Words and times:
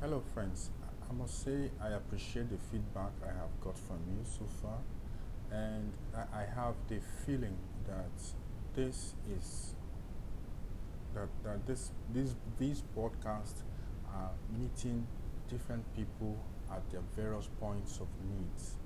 Hello, 0.00 0.22
friends. 0.32 0.70
I 1.10 1.12
must 1.12 1.42
say 1.42 1.72
I 1.82 1.88
appreciate 1.88 2.50
the 2.50 2.56
feedback 2.70 3.10
I 3.20 3.32
have 3.36 3.50
got 3.60 3.76
from 3.76 3.98
you 4.08 4.22
so 4.22 4.44
far, 4.62 4.78
and 5.50 5.92
I, 6.14 6.44
have 6.54 6.76
the 6.86 7.00
feeling 7.26 7.58
that 7.84 8.12
this 8.76 9.14
is 9.28 9.74
that, 11.14 11.26
that 11.42 11.66
this 11.66 11.90
these 12.14 12.36
these 12.60 12.84
podcasts 12.96 13.64
are 14.14 14.30
meeting 14.56 15.04
different 15.48 15.84
people 15.96 16.38
at 16.70 16.88
their 16.92 17.02
various 17.16 17.48
points 17.58 17.98
of 17.98 18.06
needs, 18.30 18.76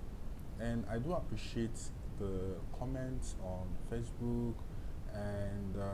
and 0.59 0.83
I 0.91 0.97
do 0.97 1.13
appreciate 1.13 1.79
the 2.19 2.55
comments 2.79 3.37
on 3.45 3.67
Facebook 3.91 4.55
and 5.13 5.77
uh, 5.77 5.85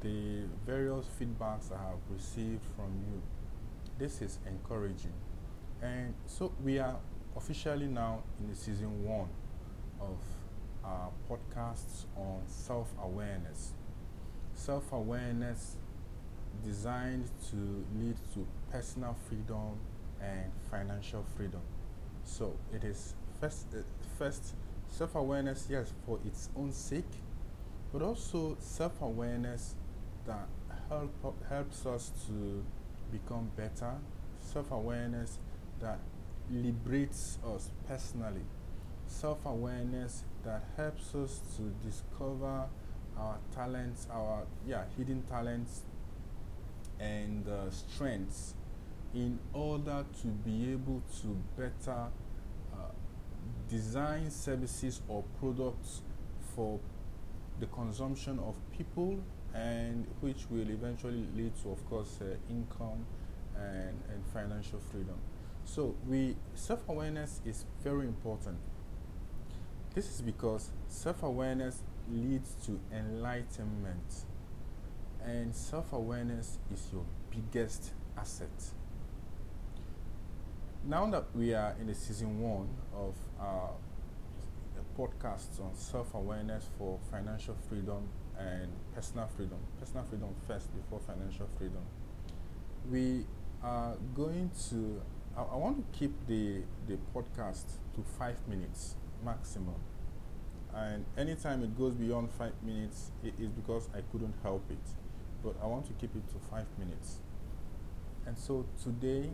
the 0.00 0.42
various 0.66 1.06
feedbacks 1.20 1.70
I 1.70 1.78
have 1.78 2.02
received 2.10 2.64
from 2.74 2.90
you 3.06 3.22
this 3.98 4.20
is 4.22 4.38
encouraging. 4.46 5.12
And 5.82 6.14
so 6.26 6.52
we 6.62 6.78
are 6.78 6.96
officially 7.36 7.86
now 7.86 8.22
in 8.40 8.48
the 8.48 8.54
season 8.54 9.04
one 9.04 9.28
of 10.00 10.16
our 10.84 11.10
podcasts 11.28 12.04
on 12.16 12.42
self 12.46 12.88
awareness. 13.02 13.72
Self 14.54 14.92
awareness 14.92 15.76
designed 16.64 17.28
to 17.50 17.84
lead 17.98 18.16
to 18.34 18.46
personal 18.70 19.14
freedom 19.28 19.78
and 20.20 20.50
financial 20.70 21.24
freedom. 21.36 21.60
So 22.24 22.56
it 22.72 22.84
is 22.84 23.14
first, 23.40 23.66
uh, 23.74 23.82
first 24.18 24.54
self 24.88 25.14
awareness, 25.14 25.66
yes, 25.70 25.92
for 26.04 26.18
its 26.24 26.48
own 26.56 26.72
sake, 26.72 27.04
but 27.92 28.02
also 28.02 28.56
self 28.60 29.00
awareness 29.00 29.74
that 30.26 30.48
help, 30.88 31.12
helps 31.48 31.84
us 31.86 32.10
to 32.26 32.64
become 33.10 33.50
better, 33.56 33.94
self 34.40 34.70
awareness 34.70 35.38
that 35.80 35.98
liberates 36.50 37.38
us 37.54 37.70
personally, 37.88 38.44
self 39.06 39.44
awareness 39.44 40.24
that 40.44 40.64
helps 40.76 41.14
us 41.14 41.40
to 41.56 41.62
discover 41.86 42.66
our 43.18 43.38
talents, 43.54 44.06
our 44.10 44.42
yeah, 44.66 44.84
hidden 44.96 45.22
talents 45.22 45.82
and 47.00 47.46
uh, 47.48 47.70
strengths 47.70 48.54
in 49.14 49.38
order 49.52 50.04
to 50.20 50.26
be 50.28 50.72
able 50.72 51.02
to 51.22 51.36
better 51.56 52.08
uh, 52.74 52.76
design 53.68 54.30
services 54.30 55.00
or 55.08 55.24
products 55.40 56.02
for 56.54 56.78
the 57.60 57.66
consumption 57.66 58.38
of 58.40 58.54
people 58.76 59.18
and 59.56 60.06
which 60.20 60.50
will 60.50 60.68
eventually 60.68 61.24
lead 61.34 61.52
to, 61.62 61.70
of 61.70 61.84
course, 61.88 62.18
uh, 62.20 62.36
income 62.50 63.06
and, 63.56 63.98
and 64.12 64.24
financial 64.32 64.78
freedom. 64.78 65.16
So, 65.64 65.96
we 66.06 66.36
self 66.54 66.88
awareness 66.88 67.40
is 67.44 67.64
very 67.82 68.06
important. 68.06 68.58
This 69.94 70.10
is 70.10 70.20
because 70.20 70.70
self 70.88 71.22
awareness 71.22 71.82
leads 72.10 72.54
to 72.66 72.78
enlightenment, 72.92 74.24
and 75.24 75.54
self 75.54 75.92
awareness 75.92 76.58
is 76.72 76.86
your 76.92 77.04
biggest 77.30 77.92
asset. 78.16 78.72
Now 80.84 81.10
that 81.10 81.24
we 81.34 81.52
are 81.54 81.74
in 81.80 81.88
the 81.88 81.94
season 81.94 82.40
one 82.40 82.68
of 82.94 83.14
our 83.40 83.70
podcasts 84.96 85.60
on 85.60 85.74
self 85.74 86.14
awareness 86.14 86.64
for 86.78 86.98
financial 87.10 87.56
freedom 87.68 88.08
and 88.38 88.68
personal 88.94 89.28
freedom. 89.28 89.58
Personal 89.78 90.04
freedom 90.04 90.28
first 90.46 90.68
before 90.74 91.00
financial 91.00 91.48
freedom. 91.58 91.82
We 92.90 93.24
are 93.62 93.96
going 94.14 94.50
to, 94.70 95.00
I, 95.36 95.42
I 95.42 95.56
want 95.56 95.78
to 95.78 95.98
keep 95.98 96.12
the, 96.26 96.62
the 96.86 96.98
podcast 97.14 97.64
to 97.94 98.02
five 98.18 98.36
minutes 98.48 98.96
maximum. 99.24 99.74
And 100.74 101.06
anytime 101.16 101.62
it 101.62 101.76
goes 101.78 101.94
beyond 101.94 102.30
five 102.32 102.52
minutes, 102.62 103.10
it 103.24 103.34
is 103.40 103.48
because 103.48 103.88
I 103.94 104.00
couldn't 104.12 104.34
help 104.42 104.62
it. 104.70 104.86
But 105.42 105.54
I 105.62 105.66
want 105.66 105.86
to 105.86 105.92
keep 105.94 106.14
it 106.14 106.28
to 106.28 106.38
five 106.50 106.66
minutes. 106.78 107.18
And 108.26 108.36
so 108.36 108.66
today 108.82 109.30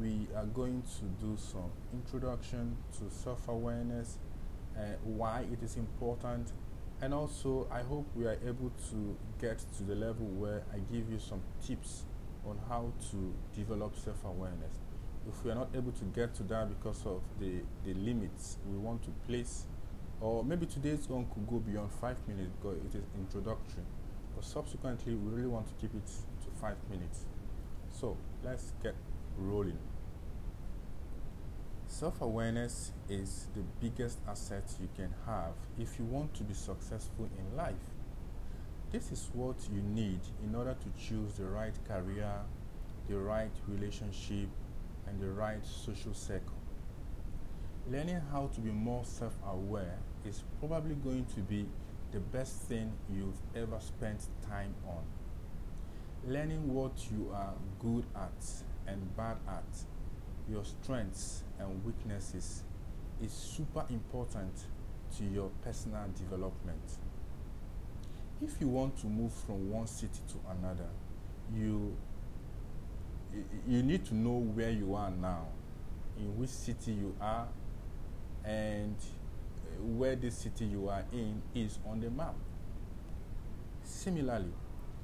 we 0.00 0.28
are 0.36 0.44
going 0.44 0.82
to 0.98 1.04
do 1.24 1.36
some 1.36 1.70
introduction 1.92 2.76
to 2.98 3.10
self 3.14 3.48
awareness, 3.48 4.18
uh, 4.76 4.80
why 5.02 5.44
it 5.52 5.62
is 5.62 5.76
important, 5.76 6.52
and 7.04 7.12
also 7.12 7.68
I 7.70 7.82
hope 7.82 8.06
we 8.16 8.24
are 8.24 8.38
able 8.48 8.72
to 8.88 9.14
get 9.38 9.58
to 9.76 9.82
the 9.82 9.94
level 9.94 10.24
where 10.24 10.62
I 10.72 10.78
give 10.90 11.10
you 11.10 11.18
some 11.18 11.42
tips 11.66 12.04
on 12.46 12.58
how 12.66 12.92
to 13.10 13.34
develop 13.54 13.94
self-awareness. 13.94 14.72
If 15.28 15.44
we 15.44 15.50
are 15.50 15.54
not 15.54 15.68
able 15.76 15.92
to 15.92 16.04
get 16.16 16.34
to 16.36 16.42
that 16.44 16.70
because 16.70 17.04
of 17.04 17.20
the, 17.38 17.60
the 17.84 17.92
limits 17.92 18.56
we 18.66 18.78
want 18.78 19.02
to 19.02 19.10
place, 19.26 19.64
or 20.22 20.42
maybe 20.44 20.64
today's 20.64 21.06
one 21.06 21.26
could 21.34 21.46
go 21.46 21.58
beyond 21.58 21.90
five 21.92 22.16
minutes 22.26 22.50
because 22.58 22.78
it 22.78 22.96
is 22.96 23.04
introductory, 23.18 23.84
but 24.34 24.42
subsequently 24.42 25.14
we 25.14 25.30
really 25.36 25.48
want 25.48 25.66
to 25.66 25.74
keep 25.74 25.94
it 25.94 26.06
to 26.06 26.50
five 26.58 26.76
minutes. 26.88 27.26
So 27.92 28.16
let's 28.42 28.72
get 28.82 28.94
rolling. 29.36 29.78
Self 31.94 32.22
awareness 32.22 32.90
is 33.08 33.46
the 33.54 33.62
biggest 33.80 34.18
asset 34.26 34.64
you 34.80 34.88
can 34.96 35.14
have 35.26 35.52
if 35.78 35.96
you 35.96 36.04
want 36.04 36.34
to 36.34 36.42
be 36.42 36.52
successful 36.52 37.28
in 37.38 37.56
life. 37.56 37.92
This 38.90 39.12
is 39.12 39.30
what 39.32 39.54
you 39.72 39.80
need 39.80 40.18
in 40.42 40.56
order 40.56 40.74
to 40.74 41.00
choose 41.00 41.34
the 41.34 41.44
right 41.44 41.72
career, 41.86 42.32
the 43.08 43.16
right 43.16 43.52
relationship, 43.68 44.48
and 45.06 45.20
the 45.20 45.30
right 45.30 45.64
social 45.64 46.12
circle. 46.14 46.58
Learning 47.88 48.20
how 48.32 48.48
to 48.48 48.60
be 48.60 48.72
more 48.72 49.04
self 49.04 49.36
aware 49.46 50.00
is 50.26 50.42
probably 50.58 50.96
going 50.96 51.26
to 51.26 51.42
be 51.42 51.64
the 52.10 52.18
best 52.18 52.62
thing 52.62 52.92
you've 53.08 53.38
ever 53.54 53.78
spent 53.78 54.26
time 54.48 54.74
on. 54.88 55.04
Learning 56.26 56.74
what 56.74 57.08
you 57.12 57.30
are 57.32 57.54
good 57.78 58.04
at 58.16 58.44
and 58.88 59.16
bad 59.16 59.36
at 59.46 59.84
your 60.50 60.64
strengths 60.64 61.42
and 61.58 61.84
weaknesses 61.84 62.62
is 63.22 63.32
super 63.32 63.84
important 63.90 64.52
to 65.16 65.24
your 65.24 65.50
personal 65.62 66.04
development. 66.16 66.98
If 68.42 68.60
you 68.60 68.68
want 68.68 68.98
to 68.98 69.06
move 69.06 69.32
from 69.32 69.70
one 69.70 69.86
city 69.86 70.20
to 70.28 70.34
another, 70.50 70.88
you 71.54 71.96
you 73.66 73.82
need 73.82 74.04
to 74.06 74.14
know 74.14 74.38
where 74.54 74.70
you 74.70 74.94
are 74.94 75.10
now, 75.10 75.48
in 76.16 76.36
which 76.38 76.50
city 76.50 76.92
you 76.92 77.16
are, 77.20 77.48
and 78.44 78.94
where 79.80 80.14
the 80.14 80.30
city 80.30 80.66
you 80.66 80.88
are 80.88 81.04
in 81.12 81.42
is 81.54 81.78
on 81.86 82.00
the 82.00 82.10
map. 82.10 82.34
Similarly, 83.82 84.52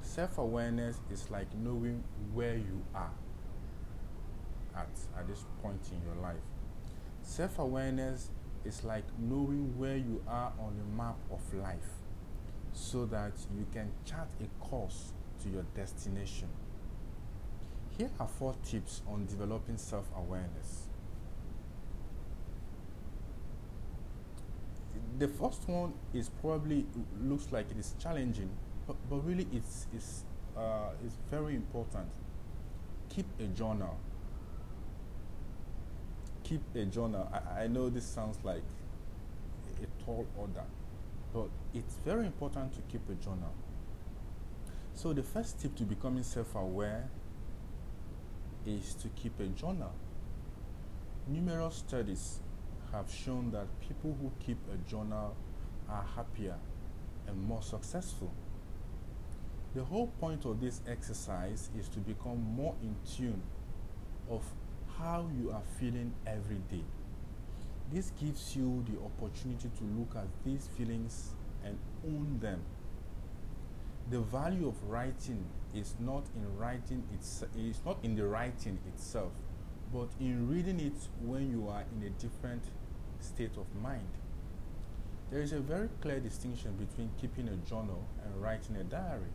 self 0.02 0.38
awareness 0.38 1.00
is 1.10 1.30
like 1.30 1.52
knowing 1.54 2.04
where 2.32 2.56
you 2.56 2.82
are 2.94 3.12
at 4.76 4.88
at 5.18 5.26
this 5.28 5.44
point 5.62 5.80
in 5.92 6.02
your 6.02 6.20
life. 6.22 6.42
Self 7.22 7.58
awareness 7.58 8.30
is 8.64 8.84
like 8.84 9.04
knowing 9.18 9.76
where 9.78 9.96
you 9.96 10.22
are 10.28 10.52
on 10.58 10.76
the 10.76 10.96
map 10.96 11.16
of 11.30 11.40
life 11.54 12.00
so 12.72 13.06
that 13.06 13.32
you 13.56 13.66
can 13.72 13.90
chart 14.04 14.28
a 14.40 14.64
course 14.64 15.12
to 15.42 15.48
your 15.48 15.64
destination. 15.74 16.48
Here 17.96 18.10
are 18.18 18.28
four 18.28 18.54
tips 18.64 19.02
on 19.08 19.26
developing 19.26 19.76
self 19.76 20.06
awareness. 20.16 20.88
The 25.18 25.28
first 25.28 25.68
one 25.68 25.92
is 26.14 26.30
probably 26.40 26.86
looks 27.20 27.52
like 27.52 27.70
it 27.70 27.78
is 27.78 27.94
challenging, 27.98 28.50
but, 28.86 28.96
but 29.08 29.16
really 29.26 29.46
it's, 29.52 29.86
it's, 29.94 30.24
uh, 30.56 30.90
it's 31.04 31.16
very 31.30 31.54
important. 31.54 32.08
Keep 33.10 33.26
a 33.40 33.44
journal 33.48 33.98
keep 36.50 36.62
a 36.74 36.84
journal. 36.84 37.30
I, 37.32 37.62
I 37.62 37.66
know 37.68 37.88
this 37.88 38.04
sounds 38.04 38.38
like 38.42 38.64
a 39.80 40.04
tall 40.04 40.26
order, 40.36 40.64
but 41.32 41.48
it's 41.72 41.94
very 42.04 42.26
important 42.26 42.74
to 42.74 42.80
keep 42.90 43.08
a 43.08 43.14
journal. 43.14 43.54
So, 44.94 45.12
the 45.12 45.22
first 45.22 45.60
tip 45.60 45.76
to 45.76 45.84
becoming 45.84 46.24
self 46.24 46.56
aware 46.56 47.08
is 48.66 48.94
to 48.94 49.08
keep 49.10 49.38
a 49.38 49.46
journal. 49.46 49.92
Numerous 51.28 51.76
studies 51.76 52.40
have 52.92 53.08
shown 53.08 53.52
that 53.52 53.66
people 53.80 54.16
who 54.20 54.32
keep 54.44 54.58
a 54.74 54.90
journal 54.90 55.36
are 55.88 56.04
happier 56.16 56.56
and 57.28 57.40
more 57.44 57.62
successful. 57.62 58.32
The 59.76 59.84
whole 59.84 60.08
point 60.20 60.44
of 60.46 60.60
this 60.60 60.80
exercise 60.88 61.70
is 61.78 61.88
to 61.90 62.00
become 62.00 62.42
more 62.56 62.74
in 62.82 62.96
tune 63.16 63.40
of 64.28 64.42
how 65.00 65.26
you 65.40 65.50
are 65.50 65.62
feeling 65.78 66.12
every 66.26 66.60
day. 66.70 66.84
This 67.92 68.12
gives 68.20 68.54
you 68.54 68.84
the 68.86 68.98
opportunity 69.00 69.70
to 69.78 69.84
look 69.98 70.14
at 70.14 70.28
these 70.44 70.68
feelings 70.76 71.30
and 71.64 71.78
own 72.04 72.38
them. 72.40 72.60
The 74.10 74.20
value 74.20 74.68
of 74.68 74.74
writing 74.88 75.44
is 75.74 75.94
not 76.00 76.24
in 76.34 76.58
writing 76.58 77.02
it's, 77.14 77.44
it's 77.56 77.80
not 77.84 77.98
in 78.02 78.14
the 78.14 78.26
writing 78.26 78.78
itself, 78.92 79.32
but 79.92 80.08
in 80.20 80.48
reading 80.48 80.80
it 80.80 81.08
when 81.24 81.50
you 81.50 81.68
are 81.68 81.84
in 81.96 82.06
a 82.06 82.10
different 82.10 82.64
state 83.20 83.56
of 83.56 83.66
mind. 83.82 84.08
There 85.30 85.40
is 85.40 85.52
a 85.52 85.60
very 85.60 85.88
clear 86.00 86.20
distinction 86.20 86.72
between 86.72 87.10
keeping 87.20 87.48
a 87.48 87.56
journal 87.68 88.04
and 88.24 88.42
writing 88.42 88.76
a 88.76 88.84
diary. 88.84 89.32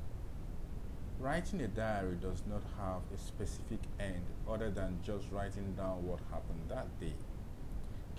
Writing 1.19 1.61
a 1.61 1.67
diary 1.67 2.17
does 2.21 2.43
not 2.47 2.61
have 2.77 3.01
a 3.13 3.17
specific 3.17 3.79
end 3.99 4.21
other 4.49 4.69
than 4.69 4.99
just 5.01 5.25
writing 5.31 5.73
down 5.75 6.05
what 6.05 6.19
happened 6.31 6.61
that 6.67 6.99
day. 6.99 7.13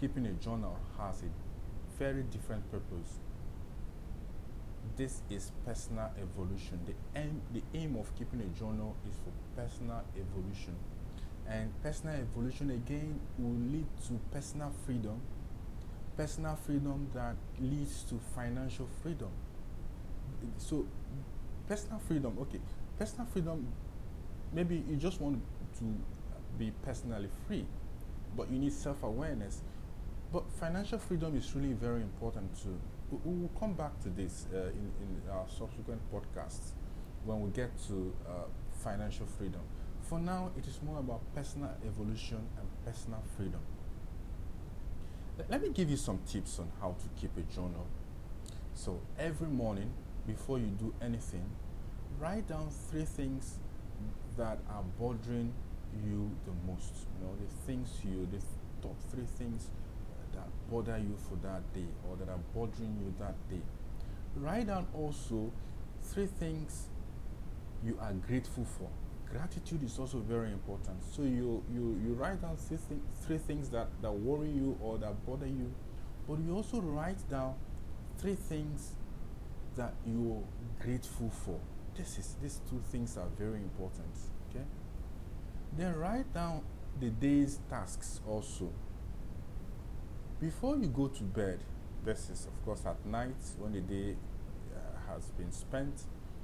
Keeping 0.00 0.26
a 0.26 0.32
journal 0.32 0.78
has 0.98 1.22
a 1.22 1.26
very 1.98 2.22
different 2.22 2.70
purpose. 2.70 3.20
This 4.96 5.20
is 5.30 5.52
personal 5.64 6.10
evolution. 6.20 6.80
The 6.86 7.20
aim, 7.20 7.42
the 7.52 7.62
aim 7.74 7.96
of 7.96 8.14
keeping 8.16 8.40
a 8.40 8.58
journal 8.58 8.96
is 9.08 9.14
for 9.16 9.60
personal 9.60 10.02
evolution. 10.16 10.74
And 11.46 11.70
personal 11.82 12.16
evolution 12.16 12.70
again 12.70 13.20
will 13.38 13.56
lead 13.72 13.86
to 14.08 14.18
personal 14.32 14.72
freedom. 14.84 15.20
Personal 16.16 16.56
freedom 16.56 17.08
that 17.14 17.36
leads 17.60 18.02
to 18.04 18.18
financial 18.34 18.88
freedom. 19.02 19.30
So, 20.56 20.86
personal 21.68 21.98
freedom, 21.98 22.36
okay, 22.40 22.60
personal 22.98 23.26
freedom, 23.26 23.66
maybe 24.52 24.82
you 24.88 24.96
just 24.96 25.20
want 25.20 25.40
to 25.78 25.84
be 26.58 26.72
personally 26.84 27.28
free, 27.46 27.66
but 28.36 28.50
you 28.50 28.58
need 28.58 28.72
self 28.72 29.02
awareness. 29.02 29.62
But 30.32 30.50
financial 30.52 30.98
freedom 30.98 31.36
is 31.36 31.54
really 31.54 31.72
very 31.72 32.02
important 32.02 32.50
too. 32.62 32.78
We, 33.10 33.40
will 33.40 33.50
come 33.58 33.74
back 33.74 34.00
to 34.02 34.08
this 34.08 34.46
uh, 34.52 34.58
in, 34.58 34.90
in 35.00 35.30
our 35.30 35.46
subsequent 35.48 36.00
podcasts 36.12 36.72
when 37.24 37.40
we 37.40 37.50
get 37.50 37.70
to 37.86 38.12
uh, 38.28 38.32
financial 38.82 39.26
freedom. 39.26 39.60
For 40.02 40.18
now, 40.18 40.50
it 40.56 40.66
is 40.66 40.80
more 40.82 40.98
about 40.98 41.20
personal 41.34 41.70
evolution 41.86 42.38
and 42.58 42.68
personal 42.84 43.22
freedom. 43.36 43.60
Let 45.48 45.62
me 45.62 45.68
give 45.70 45.90
you 45.90 45.96
some 45.96 46.20
tips 46.26 46.58
on 46.58 46.70
how 46.80 46.96
to 47.00 47.20
keep 47.20 47.36
a 47.36 47.42
journal. 47.52 47.86
So, 48.74 49.00
every 49.18 49.48
morning, 49.48 49.90
before 50.26 50.58
you 50.58 50.66
do 50.66 50.94
anything, 51.02 51.44
write 52.18 52.48
down 52.48 52.68
three 52.90 53.04
things 53.04 53.58
that 54.36 54.58
are 54.70 54.82
bothering 54.98 55.52
you 56.04 56.30
the 56.44 56.52
most. 56.70 56.92
You 57.18 57.26
know, 57.26 57.34
the 57.36 57.66
things 57.66 57.88
you, 58.04 58.26
the 58.30 58.42
top 58.86 58.96
three 59.10 59.24
things 59.38 59.68
that 60.34 60.46
bother 60.70 60.98
you 60.98 61.16
for 61.28 61.36
that 61.46 61.72
day 61.72 61.86
or 62.08 62.16
that 62.16 62.28
are 62.28 62.40
bothering 62.54 62.96
you 63.00 63.14
that 63.18 63.34
day. 63.48 63.62
Write 64.36 64.66
down 64.66 64.86
also 64.94 65.50
three 66.02 66.26
things 66.26 66.88
you 67.84 67.98
are 68.00 68.12
grateful 68.12 68.64
for. 68.64 68.88
Gratitude 69.30 69.82
is 69.82 69.98
also 69.98 70.18
very 70.18 70.52
important. 70.52 71.02
So 71.10 71.22
you 71.22 71.62
you, 71.72 71.98
you 72.04 72.14
write 72.14 72.40
down 72.42 72.56
three, 72.56 72.78
th- 72.88 73.00
three 73.26 73.38
things 73.38 73.68
that, 73.70 73.88
that 74.02 74.12
worry 74.12 74.50
you 74.50 74.76
or 74.80 74.98
that 74.98 75.26
bother 75.26 75.46
you, 75.46 75.72
but 76.28 76.38
you 76.38 76.54
also 76.54 76.80
write 76.80 77.28
down 77.30 77.54
three 78.18 78.34
things 78.34 78.92
that 79.76 79.94
you're 80.06 80.42
grateful 80.80 81.30
for. 81.30 81.58
This 81.96 82.18
is 82.18 82.36
these 82.42 82.60
two 82.68 82.82
things 82.90 83.16
are 83.16 83.28
very 83.38 83.58
important. 83.58 84.14
Okay. 84.50 84.64
Then 85.76 85.94
write 85.96 86.32
down 86.34 86.62
the 87.00 87.10
day's 87.10 87.58
tasks 87.70 88.20
also. 88.28 88.70
Before 90.40 90.76
you 90.76 90.88
go 90.88 91.08
to 91.08 91.22
bed, 91.22 91.60
this 92.04 92.28
is 92.28 92.46
of 92.46 92.64
course 92.64 92.84
at 92.84 93.04
night 93.06 93.36
when 93.58 93.72
the 93.72 93.80
day 93.80 94.16
uh, 94.74 95.12
has 95.12 95.30
been 95.30 95.50
spent. 95.50 96.02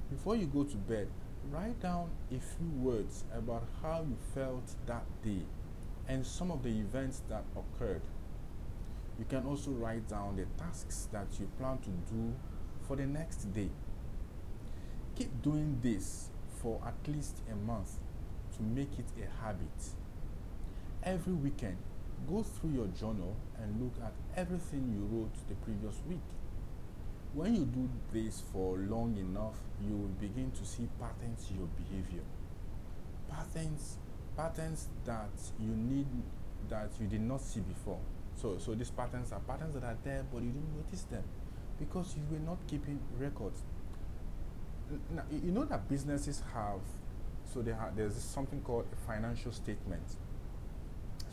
Before 0.09 0.35
you 0.35 0.47
go 0.47 0.63
to 0.63 0.75
bed, 0.75 1.07
write 1.51 1.79
down 1.79 2.09
a 2.31 2.39
few 2.39 2.69
words 2.77 3.25
about 3.35 3.63
how 3.81 4.05
you 4.07 4.17
felt 4.33 4.73
that 4.87 5.05
day 5.23 5.43
and 6.07 6.25
some 6.25 6.51
of 6.51 6.63
the 6.63 6.69
events 6.69 7.21
that 7.29 7.43
occurred. 7.55 8.01
You 9.19 9.25
can 9.25 9.45
also 9.45 9.71
write 9.71 10.07
down 10.07 10.35
the 10.35 10.45
tasks 10.61 11.07
that 11.11 11.27
you 11.39 11.47
plan 11.59 11.77
to 11.79 11.89
do 12.11 12.33
for 12.87 12.95
the 12.95 13.05
next 13.05 13.53
day. 13.53 13.69
Keep 15.23 15.41
doing 15.41 15.79
this 15.81 16.27
for 16.61 16.81
at 16.85 16.95
least 17.07 17.37
a 17.49 17.55
month 17.55 17.91
to 18.57 18.61
make 18.61 18.99
it 18.99 19.05
a 19.23 19.41
habit. 19.41 19.69
Every 21.01 21.31
weekend, 21.31 21.77
go 22.29 22.43
through 22.43 22.71
your 22.71 22.87
journal 22.87 23.33
and 23.57 23.81
look 23.81 23.93
at 24.03 24.11
everything 24.35 24.91
you 24.91 25.17
wrote 25.17 25.33
the 25.47 25.55
previous 25.63 26.01
week. 26.09 26.27
When 27.33 27.55
you 27.55 27.63
do 27.63 27.89
this 28.11 28.43
for 28.51 28.75
long 28.75 29.15
enough, 29.15 29.55
you 29.81 29.95
will 29.95 30.11
begin 30.19 30.51
to 30.51 30.65
see 30.65 30.89
patterns 30.99 31.47
in 31.51 31.55
your 31.59 31.69
behavior. 31.77 32.25
Patterns, 33.29 33.99
patterns 34.35 34.89
that 35.05 35.31
you 35.57 35.69
need 35.69 36.07
that 36.67 36.91
you 36.99 37.07
did 37.07 37.21
not 37.21 37.39
see 37.39 37.61
before. 37.61 37.99
So, 38.35 38.57
so 38.57 38.75
these 38.75 38.89
patterns 38.91 39.31
are 39.31 39.39
patterns 39.39 39.75
that 39.75 39.85
are 39.85 39.97
there, 40.03 40.25
but 40.33 40.43
you 40.43 40.49
didn't 40.49 40.75
notice 40.75 41.03
them 41.03 41.23
because 41.79 42.13
you 42.17 42.23
were 42.29 42.43
not 42.43 42.57
keeping 42.67 42.99
records. 43.17 43.61
Now, 45.11 45.23
you 45.31 45.51
know 45.51 45.65
that 45.65 45.89
businesses 45.89 46.43
have, 46.53 46.81
so 47.51 47.61
they 47.61 47.71
have, 47.71 47.95
there's 47.95 48.15
something 48.15 48.61
called 48.61 48.85
a 48.91 49.07
financial 49.07 49.51
statement. 49.51 50.03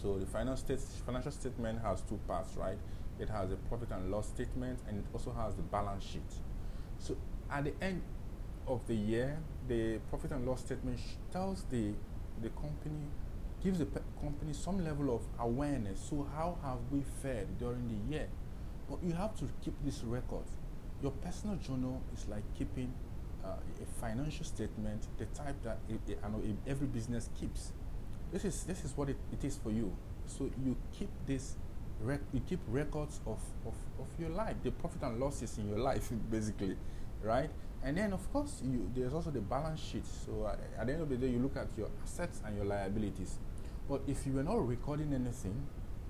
So 0.00 0.18
the 0.18 0.26
financial, 0.26 0.56
state, 0.56 0.80
financial 1.04 1.32
statement 1.32 1.82
has 1.82 2.00
two 2.02 2.18
parts, 2.26 2.56
right? 2.56 2.78
it 3.20 3.28
has 3.28 3.52
a 3.52 3.56
profit 3.56 3.90
and 3.92 4.10
loss 4.10 4.28
statement, 4.28 4.78
and 4.88 4.98
it 4.98 5.04
also 5.12 5.32
has 5.32 5.54
the 5.54 5.62
balance 5.62 6.04
sheet. 6.04 6.32
So 6.98 7.16
at 7.50 7.64
the 7.64 7.74
end 7.80 8.02
of 8.66 8.86
the 8.86 8.94
year, 8.94 9.38
the 9.68 9.98
profit 10.08 10.32
and 10.32 10.46
loss 10.46 10.60
statement 10.60 10.98
tells 11.32 11.64
the 11.70 11.92
the 12.42 12.48
company 12.50 13.04
gives 13.62 13.78
the 13.78 13.86
company 14.20 14.54
some 14.54 14.82
level 14.82 15.14
of 15.14 15.20
awareness. 15.38 16.00
So 16.08 16.26
how 16.34 16.56
have 16.62 16.78
we 16.90 17.02
fared 17.22 17.58
during 17.58 17.86
the 17.88 18.14
year? 18.14 18.28
But 18.88 19.02
you 19.02 19.12
have 19.12 19.36
to 19.36 19.44
keep 19.62 19.74
this 19.84 20.02
record. 20.02 20.44
Your 21.02 21.12
personal 21.12 21.56
journal 21.56 22.00
is 22.14 22.26
like 22.28 22.42
keeping 22.56 22.92
uh, 23.44 23.82
a 23.82 24.00
financial 24.00 24.44
statement, 24.44 25.06
the 25.18 25.26
type 25.26 25.56
that 25.64 25.78
it, 25.88 26.00
it, 26.08 26.22
know, 26.22 26.42
every 26.66 26.86
business 26.86 27.28
keeps. 27.38 27.72
This 28.32 28.44
is 28.44 28.64
this 28.64 28.84
is 28.84 28.96
what 28.96 29.08
it, 29.08 29.16
it 29.32 29.44
is 29.44 29.56
for 29.56 29.70
you. 29.70 29.92
So 30.26 30.50
you 30.64 30.76
keep 30.92 31.10
this 31.26 31.56
rec- 32.02 32.20
you 32.32 32.40
keep 32.48 32.60
records 32.68 33.20
of, 33.26 33.40
of, 33.66 33.74
of 33.98 34.06
your 34.18 34.30
life, 34.30 34.56
the 34.62 34.70
profit 34.70 35.02
and 35.02 35.18
losses 35.20 35.58
in 35.58 35.68
your 35.68 35.78
life, 35.78 36.10
basically, 36.30 36.76
right? 37.22 37.50
And 37.82 37.96
then, 37.96 38.12
of 38.12 38.30
course, 38.32 38.60
you, 38.62 38.90
there's 38.94 39.14
also 39.14 39.30
the 39.30 39.40
balance 39.40 39.80
sheet. 39.80 40.04
So 40.06 40.46
at, 40.46 40.58
at 40.78 40.86
the 40.86 40.92
end 40.92 41.02
of 41.02 41.08
the 41.08 41.16
day, 41.16 41.28
you 41.28 41.38
look 41.38 41.56
at 41.56 41.68
your 41.78 41.88
assets 42.02 42.42
and 42.44 42.56
your 42.56 42.66
liabilities. 42.66 43.38
But 43.88 44.02
if 44.06 44.26
you 44.26 44.38
are 44.38 44.42
not 44.42 44.66
recording 44.66 45.12
anything, 45.14 45.66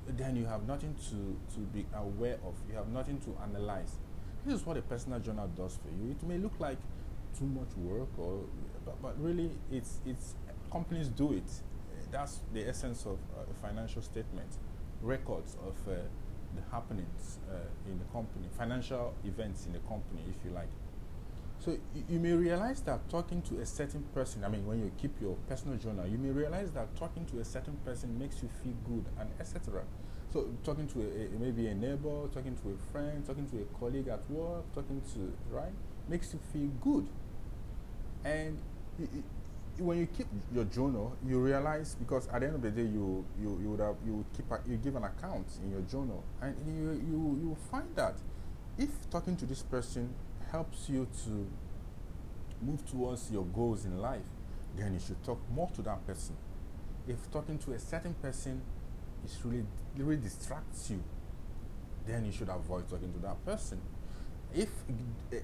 then 0.09 0.35
you 0.35 0.47
have 0.47 0.67
nothing 0.67 0.97
to, 1.11 1.55
to 1.55 1.61
be 1.73 1.87
aware 1.95 2.39
of. 2.45 2.55
You 2.69 2.77
have 2.77 2.89
nothing 2.89 3.21
to 3.21 3.37
analyze. 3.43 3.93
This 4.45 4.55
is 4.61 4.67
what 4.67 4.77
a 4.77 4.83
personal 4.83 5.21
journal 5.21 5.49
does 5.57 5.79
for 5.83 5.91
you. 5.91 6.11
It 6.11 6.23
may 6.27 6.39
look 6.39 6.59
like 6.59 6.79
too 7.39 7.47
much 7.47 7.77
work, 7.77 8.09
or 8.19 8.41
but, 8.85 9.01
but 9.03 9.21
really, 9.23 9.51
it's 9.71 10.01
it's 10.07 10.35
companies 10.71 11.09
do 11.09 11.33
it. 11.33 11.51
That's 12.11 12.41
the 12.53 12.69
essence 12.69 13.07
of 13.07 13.19
a 13.39 13.55
financial 13.67 14.03
statement 14.03 14.51
records 15.03 15.57
of 15.65 15.75
uh, 15.89 15.97
the 16.55 16.63
happenings 16.71 17.39
uh, 17.49 17.55
in 17.91 17.99
the 17.99 18.05
company, 18.07 18.47
financial 18.59 19.15
events 19.25 19.67
in 19.67 19.73
the 19.73 19.79
company, 19.81 20.23
if 20.29 20.45
you 20.45 20.51
like. 20.51 20.69
So 21.61 21.77
you 22.09 22.19
may 22.19 22.33
realize 22.33 22.81
that 22.83 23.07
talking 23.11 23.43
to 23.43 23.61
a 23.61 23.67
certain 23.67 24.03
person, 24.15 24.45
I 24.45 24.49
mean, 24.49 24.67
when 24.67 24.81
you 24.81 24.91
keep 24.97 25.21
your 25.21 25.37
personal 25.47 25.77
journal, 25.77 26.07
you 26.07 26.17
may 26.17 26.31
realize 26.31 26.71
that 26.71 26.97
talking 26.97 27.27
to 27.27 27.41
a 27.41 27.45
certain 27.45 27.77
person 27.85 28.19
makes 28.19 28.43
you 28.43 28.49
feel 28.63 28.73
good 28.89 29.05
and 29.21 29.29
etc. 29.39 29.83
So 30.33 30.49
talking 30.65 30.87
to 30.89 31.01
a, 31.01 31.37
a, 31.37 31.39
maybe 31.39 31.67
a 31.67 31.75
neighbor, 31.75 32.29
talking 32.33 32.57
to 32.63 32.71
a 32.71 32.93
friend, 32.93 33.27
talking 33.27 33.47
to 33.51 33.59
a 33.59 33.79
colleague 33.79 34.09
at 34.09 34.23
work, 34.31 34.73
talking 34.75 35.03
to 35.13 35.33
right, 35.51 35.73
makes 36.11 36.33
you 36.35 36.41
feel 36.53 36.69
good. 36.83 37.07
And 38.25 38.59
when 39.79 39.99
you 39.99 40.07
keep 40.07 40.27
your 40.53 40.65
journal, 40.65 41.17
you 41.27 41.39
realize 41.39 41.95
because 41.95 42.29
at 42.29 42.41
the 42.41 42.47
end 42.49 42.57
of 42.57 42.63
the 42.63 42.71
day, 42.71 42.83
you 42.83 43.25
you 43.41 43.59
you 43.63 43.71
would 43.71 43.81
have 43.81 43.97
you 44.05 44.15
would 44.17 44.33
keep 44.37 44.51
a, 44.51 44.61
you 44.69 44.77
give 44.77 44.97
an 44.97 45.05
account 45.05 45.47
in 45.63 45.71
your 45.71 45.81
journal, 45.83 46.23
and 46.43 46.55
you 46.67 46.91
you 46.93 47.39
you 47.43 47.57
find 47.71 47.89
that 47.95 48.15
if 48.77 48.91
talking 49.11 49.37
to 49.37 49.47
this 49.47 49.63
person 49.63 50.13
helps 50.51 50.89
you 50.89 51.07
to 51.25 51.47
move 52.61 52.85
towards 52.91 53.31
your 53.31 53.45
goals 53.47 53.85
in 53.85 53.99
life, 53.99 54.29
then 54.77 54.93
you 54.93 55.01
should 55.01 55.23
talk 55.25 55.41
more 55.55 55.71
to 55.75 55.83
that 55.83 56.07
person. 56.07 56.37
If 57.09 57.31
talking 57.31 57.57
to 57.59 57.73
a 57.73 57.79
certain 57.79 58.15
person 58.15 58.61
is 59.25 59.39
really 59.45 59.65
really 59.97 60.17
distracts 60.17 60.91
you, 60.91 61.03
then 62.07 62.27
you 62.27 62.33
should 62.33 62.49
avoid 62.49 62.89
talking 62.89 63.13
to 63.13 63.19
that 63.21 63.43
person. 63.47 63.81
If 64.55 64.69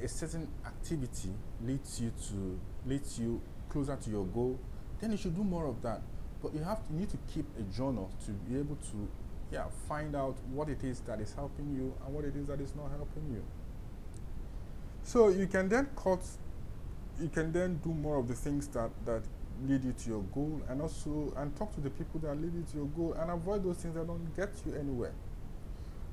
a 0.02 0.08
certain 0.08 0.48
activity 0.64 1.30
leads 1.64 2.00
you 2.00 2.12
to 2.28 2.58
leads 2.86 3.18
you 3.18 3.40
closer 3.68 3.96
to 3.96 4.10
your 4.10 4.24
goal, 4.26 4.58
then 5.00 5.12
you 5.12 5.16
should 5.16 5.36
do 5.36 5.44
more 5.44 5.66
of 5.66 5.82
that. 5.82 6.02
But 6.42 6.54
you 6.54 6.60
have 6.60 6.86
to, 6.86 6.92
you 6.92 7.00
need 7.00 7.10
to 7.10 7.18
keep 7.32 7.46
a 7.58 7.62
journal 7.62 8.10
to 8.24 8.32
be 8.32 8.58
able 8.58 8.76
to 8.76 9.08
yeah, 9.52 9.66
find 9.88 10.16
out 10.16 10.36
what 10.52 10.68
it 10.68 10.82
is 10.82 11.00
that 11.00 11.20
is 11.20 11.32
helping 11.34 11.74
you 11.74 11.94
and 12.04 12.14
what 12.14 12.24
it 12.24 12.34
is 12.36 12.46
that 12.48 12.60
is 12.60 12.74
not 12.74 12.90
helping 12.90 13.30
you. 13.32 13.42
So 15.04 15.28
you 15.28 15.46
can 15.46 15.68
then 15.68 15.88
cut 15.96 16.20
you 17.20 17.28
can 17.28 17.52
then 17.52 17.80
do 17.82 17.90
more 17.90 18.18
of 18.18 18.28
the 18.28 18.34
things 18.34 18.66
that 18.68 18.90
that 19.04 19.22
lead 19.66 19.84
you 19.84 19.92
to 19.92 20.10
your 20.10 20.22
goal 20.34 20.60
and 20.68 20.82
also 20.82 21.32
and 21.36 21.56
talk 21.56 21.74
to 21.74 21.80
the 21.80 21.88
people 21.90 22.20
that 22.20 22.34
lead 22.34 22.52
you 22.52 22.64
to 22.70 22.76
your 22.76 22.86
goal 22.86 23.14
and 23.18 23.30
avoid 23.30 23.64
those 23.64 23.76
things 23.76 23.94
that 23.94 24.06
don't 24.06 24.36
get 24.36 24.50
you 24.66 24.74
anywhere 24.74 25.12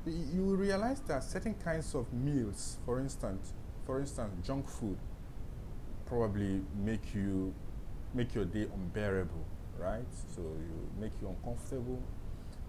you 0.05 0.43
will 0.43 0.55
realize 0.57 0.99
that 1.01 1.23
certain 1.23 1.55
kinds 1.63 1.95
of 1.95 2.11
meals 2.13 2.77
for 2.85 2.99
instance 2.99 3.53
for 3.85 3.99
instance 3.99 4.31
junk 4.45 4.67
food 4.67 4.97
probably 6.05 6.61
make 6.83 7.13
you 7.15 7.53
make 8.13 8.35
your 8.35 8.45
day 8.45 8.67
unbearable 8.73 9.45
right? 9.79 10.05
So 10.35 10.41
you 10.41 10.89
make 10.99 11.11
you 11.21 11.29
uncomfortable. 11.29 12.01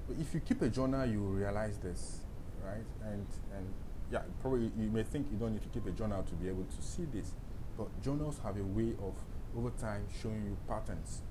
But 0.09 0.17
if 0.19 0.35
you 0.35 0.41
keep 0.41 0.62
a 0.62 0.69
journal 0.69 1.07
you 1.07 1.21
realize 1.21 1.79
this 1.79 2.21
right? 2.64 2.85
And 3.05 3.26
and 3.57 3.67
yeah 4.11 4.23
probably 4.41 4.71
you 4.79 4.91
may 4.91 5.03
think 5.03 5.29
you 5.31 5.38
don't 5.38 5.53
need 5.53 5.62
to 5.62 5.69
keep 5.69 5.87
a 5.87 5.91
journal 5.91 6.23
to 6.23 6.35
be 6.35 6.49
able 6.49 6.64
to 6.64 6.83
see 6.83 7.05
this. 7.12 7.33
But 7.76 7.88
journals 8.03 8.41
have 8.45 8.57
a 8.57 8.62
way 8.62 8.93
of 9.03 9.14
over 9.57 9.71
time 9.81 10.07
showing 10.23 10.45
you 10.45 10.57
patterns. 10.69 11.23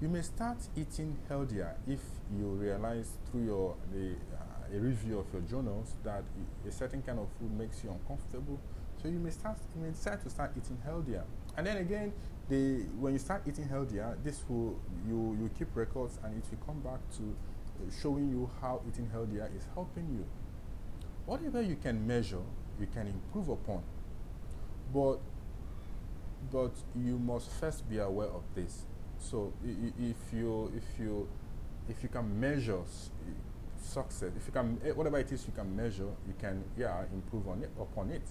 You 0.00 0.08
may 0.08 0.22
start 0.22 0.58
eating 0.76 1.16
healthier 1.28 1.76
if 1.86 2.00
you 2.36 2.46
realize 2.46 3.12
through 3.30 3.44
your 3.44 3.76
the, 3.92 4.14
a 4.74 4.78
review 4.78 5.18
of 5.18 5.26
your 5.32 5.42
journals 5.42 5.94
that 6.02 6.24
a 6.66 6.72
certain 6.72 7.02
kind 7.02 7.18
of 7.18 7.28
food 7.38 7.52
makes 7.58 7.84
you 7.84 7.90
uncomfortable. 7.90 8.58
So 9.02 9.08
you 9.08 9.18
may 9.18 9.30
start 9.30 9.58
you 9.74 9.82
may 9.82 9.90
decide 9.90 10.22
to 10.22 10.30
start 10.30 10.52
eating 10.56 10.78
healthier. 10.84 11.24
And 11.56 11.66
then 11.66 11.76
again, 11.78 12.12
the 12.48 12.84
when 12.98 13.12
you 13.12 13.18
start 13.18 13.42
eating 13.46 13.68
healthier, 13.68 14.16
this 14.22 14.42
will 14.48 14.78
you 15.06 15.36
you 15.40 15.50
keep 15.58 15.74
records 15.74 16.18
and 16.24 16.36
it 16.36 16.44
will 16.50 16.64
come 16.66 16.80
back 16.80 17.00
to 17.18 17.22
uh, 17.22 17.90
showing 18.02 18.30
you 18.30 18.50
how 18.60 18.80
eating 18.88 19.08
healthier 19.10 19.50
is 19.54 19.66
helping 19.74 20.08
you. 20.10 20.24
Whatever 21.26 21.62
you 21.62 21.76
can 21.76 22.06
measure, 22.06 22.42
you 22.80 22.86
can 22.86 23.06
improve 23.06 23.48
upon. 23.48 23.82
But 24.92 25.18
but 26.50 26.72
you 26.96 27.18
must 27.18 27.50
first 27.50 27.88
be 27.88 27.98
aware 27.98 28.28
of 28.28 28.42
this. 28.54 28.84
So 29.18 29.52
if 29.64 30.32
you 30.32 30.72
if 30.76 30.98
you 30.98 31.28
if 31.88 32.02
you 32.02 32.08
can 32.08 32.40
measure 32.40 32.80
success, 33.82 34.30
if 34.36 34.46
you 34.46 34.52
can 34.52 34.80
eh, 34.84 34.90
whatever 34.90 35.18
it 35.18 35.30
is 35.32 35.46
you 35.46 35.52
can 35.52 35.74
measure, 35.74 36.08
you 36.26 36.34
can 36.38 36.64
yeah 36.76 37.04
improve 37.12 37.48
on 37.48 37.62
it 37.62 37.70
upon 37.80 38.10
it. 38.10 38.22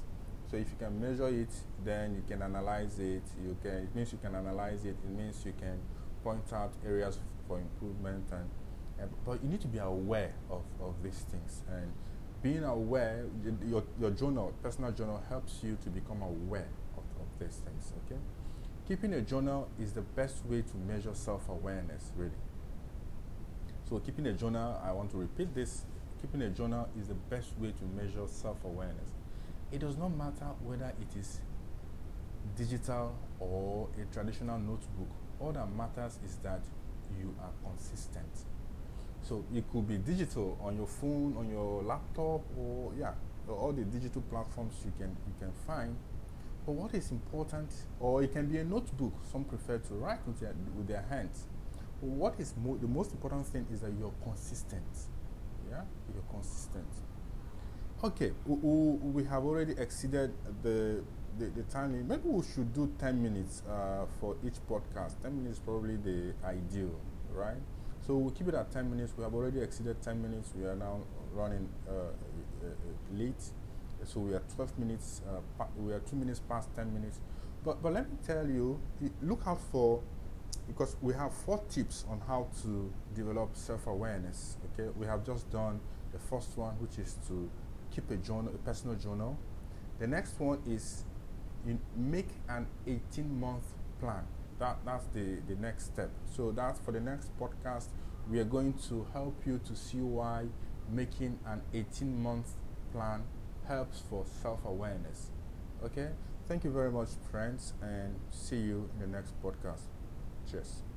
So 0.49 0.57
if 0.57 0.67
you 0.69 0.75
can 0.77 0.99
measure 0.99 1.27
it, 1.27 1.53
then 1.83 2.15
you 2.15 2.23
can 2.27 2.41
analyze 2.41 2.99
it. 2.99 3.23
You 3.41 3.55
can 3.61 3.71
it 3.71 3.95
means 3.95 4.11
you 4.11 4.19
can 4.21 4.35
analyze 4.35 4.85
it. 4.85 4.97
It 5.03 5.09
means 5.09 5.43
you 5.45 5.53
can 5.59 5.79
point 6.23 6.51
out 6.53 6.73
areas 6.85 7.19
for 7.47 7.59
improvement 7.59 8.25
and, 8.31 8.49
and 8.99 9.09
but 9.25 9.43
you 9.43 9.49
need 9.49 9.61
to 9.61 9.67
be 9.67 9.79
aware 9.79 10.33
of, 10.49 10.63
of 10.79 10.93
these 11.03 11.25
things 11.31 11.63
and 11.71 11.91
being 12.43 12.63
aware 12.63 13.25
your, 13.65 13.83
your 13.99 14.11
journal 14.11 14.53
personal 14.61 14.91
journal 14.91 15.21
helps 15.29 15.59
you 15.63 15.77
to 15.83 15.89
become 15.89 16.21
aware 16.21 16.67
of 17.21 17.39
these 17.39 17.61
things, 17.65 17.93
okay? 18.05 18.19
Keeping 18.87 19.13
a 19.13 19.21
journal 19.21 19.69
is 19.79 19.93
the 19.93 20.01
best 20.01 20.45
way 20.45 20.61
to 20.61 20.77
measure 20.87 21.13
self-awareness, 21.13 22.11
really. 22.15 22.31
So 23.91 23.99
keeping 23.99 24.25
a 24.27 24.31
journal, 24.31 24.79
I 24.81 24.93
want 24.93 25.11
to 25.11 25.17
repeat 25.17 25.53
this, 25.53 25.83
keeping 26.21 26.41
a 26.43 26.49
journal 26.49 26.87
is 26.97 27.09
the 27.09 27.13
best 27.13 27.49
way 27.59 27.73
to 27.73 27.83
measure 28.01 28.25
self-awareness. 28.25 29.09
It 29.69 29.79
does 29.79 29.97
not 29.97 30.15
matter 30.15 30.47
whether 30.63 30.93
it 31.01 31.19
is 31.19 31.41
digital 32.55 33.13
or 33.37 33.89
a 34.01 34.13
traditional 34.13 34.57
notebook. 34.59 35.09
All 35.41 35.51
that 35.51 35.69
matters 35.75 36.19
is 36.25 36.37
that 36.37 36.61
you 37.19 37.35
are 37.41 37.51
consistent. 37.69 38.31
So 39.23 39.43
it 39.53 39.65
could 39.73 39.85
be 39.85 39.97
digital 39.97 40.57
on 40.63 40.77
your 40.77 40.87
phone, 40.87 41.35
on 41.37 41.49
your 41.49 41.83
laptop, 41.83 42.43
or 42.57 42.93
yeah, 42.97 43.11
all 43.49 43.73
the 43.73 43.83
digital 43.83 44.21
platforms 44.21 44.73
you 44.85 44.93
can 44.97 45.09
you 45.27 45.33
can 45.37 45.51
find 45.67 45.97
but 46.65 46.73
what 46.73 46.93
is 46.93 47.09
important, 47.11 47.71
or 47.99 48.23
it 48.23 48.31
can 48.31 48.45
be 48.45 48.59
a 48.59 48.63
notebook, 48.63 49.13
some 49.31 49.43
prefer 49.43 49.79
to 49.79 49.93
write 49.95 50.19
with 50.27 50.39
their, 50.39 50.53
with 50.77 50.87
their 50.87 51.03
hands. 51.09 51.45
What 52.01 52.39
is 52.39 52.53
mo 52.57 52.77
the 52.77 52.87
most 52.87 53.11
important 53.11 53.45
thing 53.47 53.65
is 53.71 53.81
that 53.81 53.91
you're 53.97 54.13
consistent. 54.23 54.83
Yeah, 55.69 55.83
you're 56.13 56.23
consistent. 56.29 56.87
Okay, 58.03 58.31
we, 58.47 58.55
we 58.57 59.23
have 59.25 59.43
already 59.45 59.73
exceeded 59.77 60.33
the, 60.63 61.03
the, 61.37 61.45
the 61.45 61.61
time 61.63 61.91
limit. 61.91 62.07
Maybe 62.07 62.29
we 62.29 62.43
should 62.43 62.73
do 62.73 62.91
10 62.97 63.21
minutes 63.21 63.61
uh, 63.69 64.05
for 64.19 64.35
each 64.43 64.55
podcast. 64.67 65.21
10 65.21 65.37
minutes 65.37 65.59
is 65.59 65.63
probably 65.63 65.97
the 65.97 66.33
ideal, 66.43 66.99
right? 67.31 67.61
So 68.07 68.15
we'll 68.15 68.31
keep 68.31 68.47
it 68.47 68.55
at 68.55 68.71
10 68.71 68.89
minutes. 68.89 69.13
We 69.15 69.23
have 69.23 69.35
already 69.35 69.61
exceeded 69.61 70.01
10 70.01 70.19
minutes. 70.19 70.49
We 70.57 70.65
are 70.65 70.75
now 70.75 71.01
running 71.31 71.69
uh, 71.87 71.91
uh, 71.91 72.05
uh 72.65 72.69
late. 73.13 73.43
So 74.03 74.19
we 74.19 74.33
are 74.33 74.41
12 74.55 74.79
minutes, 74.79 75.21
uh, 75.29 75.65
we 75.77 75.93
are 75.93 75.99
2 75.99 76.15
minutes 76.15 76.41
past 76.49 76.69
10 76.75 76.91
minutes. 76.91 77.19
But, 77.63 77.83
but 77.83 77.93
let 77.93 78.09
me 78.09 78.17
tell 78.25 78.47
you, 78.47 78.79
look 79.21 79.43
out 79.45 79.61
for, 79.71 80.01
because 80.67 80.95
we 81.01 81.13
have 81.13 81.33
four 81.33 81.61
tips 81.69 82.05
on 82.09 82.21
how 82.27 82.47
to 82.63 82.91
develop 83.15 83.49
self 83.55 83.87
awareness. 83.87 84.57
Okay, 84.73 84.89
we 84.97 85.05
have 85.05 85.25
just 85.25 85.49
done 85.51 85.79
the 86.11 86.19
first 86.19 86.57
one, 86.57 86.73
which 86.75 86.97
is 86.97 87.17
to 87.27 87.49
keep 87.93 88.09
a 88.11 88.17
journal, 88.17 88.51
a 88.53 88.57
personal 88.59 88.95
journal. 88.95 89.37
The 89.99 90.07
next 90.07 90.39
one 90.39 90.59
is 90.67 91.03
you 91.65 91.79
make 91.95 92.29
an 92.49 92.67
18 92.87 93.39
month 93.39 93.63
plan. 93.99 94.23
That, 94.59 94.77
that's 94.85 95.05
the, 95.07 95.39
the 95.47 95.55
next 95.55 95.85
step. 95.85 96.11
So 96.25 96.51
that's 96.51 96.79
for 96.79 96.91
the 96.91 96.99
next 96.99 97.37
podcast. 97.39 97.87
We 98.29 98.39
are 98.39 98.45
going 98.45 98.73
to 98.89 99.07
help 99.13 99.35
you 99.45 99.59
to 99.65 99.75
see 99.75 99.97
why 99.97 100.45
making 100.89 101.39
an 101.45 101.61
18 101.73 102.21
month 102.21 102.47
plan 102.91 103.23
helps 103.67 104.01
for 104.09 104.25
self 104.41 104.59
awareness. 104.65 105.31
Okay? 105.83 106.09
Thank 106.47 106.63
you 106.63 106.71
very 106.71 106.91
much, 106.91 107.09
friends, 107.31 107.73
and 107.81 108.15
see 108.29 108.57
you 108.57 108.89
in 108.93 108.99
the 108.99 109.07
next 109.07 109.33
podcast. 109.41 109.81
Cheers. 110.51 110.90